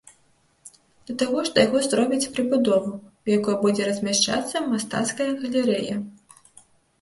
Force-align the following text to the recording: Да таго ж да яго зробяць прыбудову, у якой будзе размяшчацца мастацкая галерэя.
Да 1.09 1.15
таго 1.21 1.37
ж 1.49 1.51
да 1.57 1.65
яго 1.67 1.81
зробяць 1.87 2.31
прыбудову, 2.37 2.95
у 3.27 3.33
якой 3.37 3.55
будзе 3.67 3.81
размяшчацца 3.91 4.63
мастацкая 4.71 5.29
галерэя. 5.45 5.95